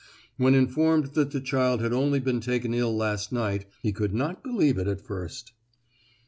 When 0.37 0.55
informed 0.55 1.13
that 1.13 1.29
the 1.29 1.39
child 1.39 1.79
had 1.79 1.93
only 1.93 2.19
been 2.19 2.39
taken 2.39 2.73
ill 2.73 2.97
last 2.97 3.31
night, 3.31 3.65
he 3.83 3.91
could 3.91 4.15
not 4.15 4.43
believe 4.43 4.79
it 4.79 4.87
at 4.87 4.99
first. 5.05 5.51